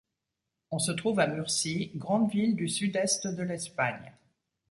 On 0.71 0.79
se 0.79 0.91
trouve 0.91 1.19
à 1.19 1.27
Murcie, 1.27 1.91
grande 1.93 2.31
ville 2.31 2.55
du 2.55 2.67
sud-est 2.67 3.27
de 3.27 3.43
l'Espagne. 3.43 4.11